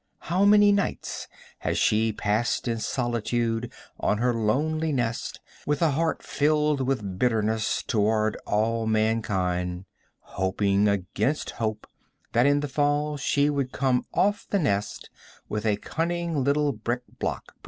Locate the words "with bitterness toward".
6.87-8.35